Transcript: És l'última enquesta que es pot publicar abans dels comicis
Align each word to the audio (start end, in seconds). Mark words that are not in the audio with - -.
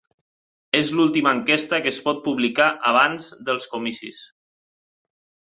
És 0.77 0.93
l'última 0.99 1.33
enquesta 1.39 1.79
que 1.83 1.91
es 1.91 1.99
pot 2.07 2.23
publicar 2.31 2.71
abans 2.93 3.29
dels 3.51 3.69
comicis 3.75 4.25